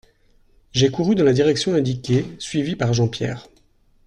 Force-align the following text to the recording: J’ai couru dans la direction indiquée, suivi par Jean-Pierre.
J’ai 0.71 0.89
couru 0.89 1.13
dans 1.13 1.23
la 1.23 1.31
direction 1.31 1.75
indiquée, 1.75 2.25
suivi 2.39 2.75
par 2.75 2.91
Jean-Pierre. 2.91 3.45